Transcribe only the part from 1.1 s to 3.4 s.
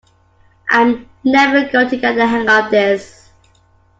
never going to get the hang of this.